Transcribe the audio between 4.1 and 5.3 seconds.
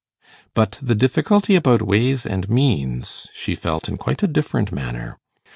a different manner.